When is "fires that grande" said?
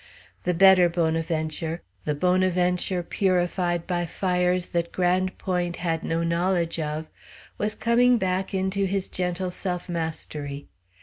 4.07-5.37